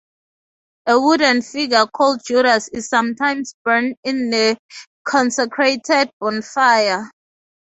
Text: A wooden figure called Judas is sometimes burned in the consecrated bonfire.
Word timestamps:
A 0.87 0.99
wooden 0.99 1.43
figure 1.43 1.85
called 1.85 2.21
Judas 2.25 2.69
is 2.69 2.87
sometimes 2.87 3.53
burned 3.63 3.97
in 4.03 4.31
the 4.31 4.57
consecrated 5.07 6.09
bonfire. 6.19 7.11